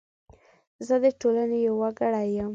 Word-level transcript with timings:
زه 0.87 0.95
د 1.03 1.05
ټولنې 1.19 1.57
یو 1.67 1.75
وګړی 1.81 2.27
یم. 2.37 2.49